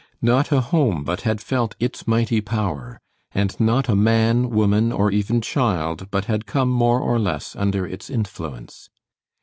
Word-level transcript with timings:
Not 0.23 0.51
a 0.51 0.61
home 0.61 1.03
but 1.03 1.21
had 1.21 1.39
felt 1.41 1.75
its 1.79 2.07
mighty 2.07 2.41
power, 2.41 2.99
and 3.35 3.55
not 3.59 3.87
a 3.87 3.95
man, 3.95 4.49
woman, 4.49 4.91
or 4.91 5.11
even 5.11 5.41
child 5.41 6.07
but 6.09 6.25
had 6.25 6.47
come 6.47 6.69
more 6.69 6.99
or 6.99 7.19
less 7.19 7.55
under 7.55 7.85
its 7.85 8.09
influence. 8.09 8.89